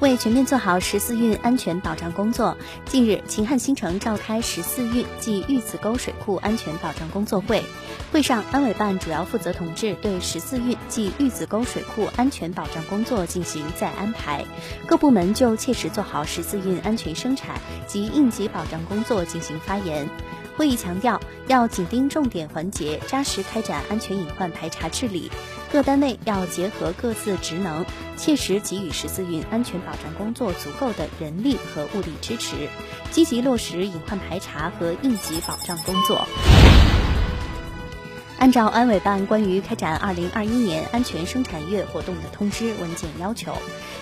[0.00, 7.64] 为全面做好十四运安全保障工作，近日，秦汉新城召开十四运暨玉子沟水库安全保障工作会。
[8.12, 14.44] 会上，安委办主要负责同志对十四运暨玉子沟水库安全保障工作进行再安排，
[14.86, 20.08] 各部门就切实做好十四运安全生产及应急保障工作进行发言。
[20.58, 25.30] 会议强调，要紧盯重点环节，扎实开展安全隐患排查治理。
[25.70, 32.68] 各单位要结合各自职能，切实给予十四运安全保障工作足够的人力和物力支持，
[33.12, 36.26] 积极落实隐患排查和应急保障工作。
[38.38, 43.52] 按照安委办关于开展二零二一年安全生产月活动的通知文件要求，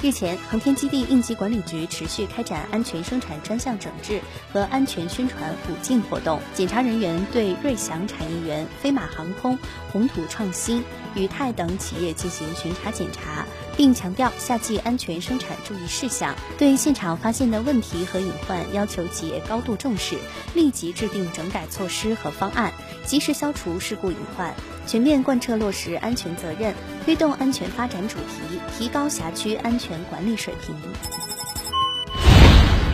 [0.00, 6.40] 日前，航天基地应急管理局持续开展安全生产专项整治和安全宣传五进活动。
[6.54, 9.58] 检查人员对瑞祥产业园、飞马航空、
[9.92, 10.82] 红土创新、
[11.14, 13.44] 宇泰等企业进行巡查检查，
[13.76, 16.34] 并强调夏季安全生产注意事项。
[16.58, 20.16] 对现场发现的问题和隐患，要求企业高度重视，
[20.54, 22.72] 立即制定整改措施和方案，
[23.04, 24.54] 及时消除事故隐患，
[24.86, 31.31] 全面贯彻落实安全责任，推动安全发展主题，提高辖区安全管理水平。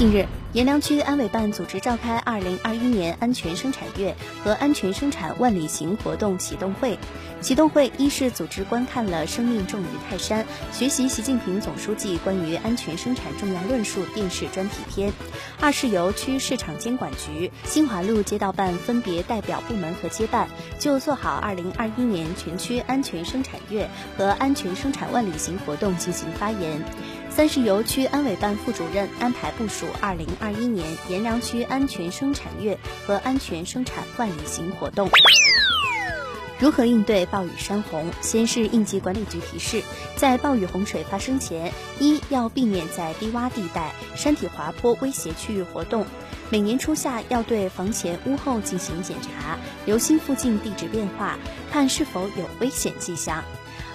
[0.00, 6.98] 近日，阎良区安委办组织召开二零二一年安全生产月和安全生产万里行活动启动会。
[7.42, 15.12] 启动会一是组织观看了“生命重于泰山”，学习习近平总书记关于安全生产重要论述电视专题片；
[15.60, 26.82] 二是由区市场监管局、新华路街道办分别代表部门和街办，就做好二零二一年全区安全生产月和安全生产万里行活动进行发言。
[27.40, 35.08] 三是由区安委办副主任安排部署二零二一年阎良区安全生产月和安全生产万里行活动。
[36.58, 38.04] 如何应对暴雨山洪？
[38.20, 39.82] 先是应急管理局提示，
[40.16, 46.04] 在暴雨洪水发生前，一要避免在低洼地带、山体滑坡威胁区域活动；
[46.50, 51.38] 每年初夏要对房前屋后进行检查，留心附近地质变化，
[51.72, 53.42] 看是否有危险迹象。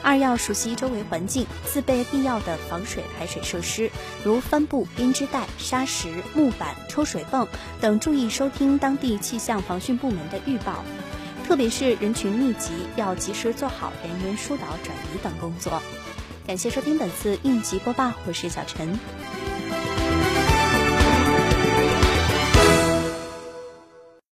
[0.05, 3.89] 二要熟悉周围环境，自备必要的防水排水设施，
[4.23, 7.47] 如帆布、编织袋、沙石、木板、抽水泵
[7.81, 7.99] 等。
[7.99, 10.83] 注意收听当地气象防汛部门的预报，
[11.47, 15.81] 特别是人群密集，要及时做好人员疏导转移等工作。
[16.45, 18.99] 感谢收听本次应急播报，我是小陈。